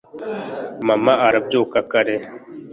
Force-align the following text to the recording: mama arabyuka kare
mama 0.87 1.13
arabyuka 1.27 1.77
kare 1.91 2.15